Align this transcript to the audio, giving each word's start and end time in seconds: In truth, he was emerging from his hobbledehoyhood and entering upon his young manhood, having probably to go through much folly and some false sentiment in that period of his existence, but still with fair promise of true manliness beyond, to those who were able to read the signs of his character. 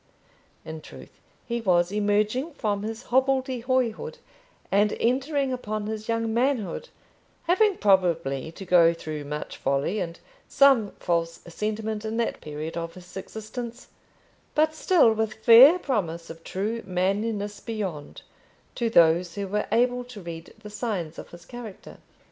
In 0.65 0.81
truth, 0.81 1.19
he 1.45 1.61
was 1.61 1.91
emerging 1.91 2.53
from 2.55 2.81
his 2.81 3.03
hobbledehoyhood 3.11 4.17
and 4.71 4.97
entering 4.99 5.53
upon 5.53 5.85
his 5.85 6.09
young 6.09 6.33
manhood, 6.33 6.89
having 7.43 7.77
probably 7.77 8.51
to 8.53 8.65
go 8.65 8.95
through 8.95 9.25
much 9.25 9.57
folly 9.57 9.99
and 9.99 10.19
some 10.47 10.89
false 10.99 11.41
sentiment 11.47 12.03
in 12.03 12.17
that 12.17 12.41
period 12.41 12.75
of 12.77 12.95
his 12.95 13.15
existence, 13.15 13.89
but 14.55 14.73
still 14.73 15.13
with 15.13 15.35
fair 15.45 15.77
promise 15.77 16.31
of 16.31 16.43
true 16.43 16.81
manliness 16.87 17.59
beyond, 17.59 18.23
to 18.73 18.89
those 18.89 19.35
who 19.35 19.47
were 19.47 19.67
able 19.71 20.03
to 20.05 20.19
read 20.19 20.51
the 20.63 20.71
signs 20.71 21.19
of 21.19 21.29
his 21.29 21.45
character. 21.45 21.97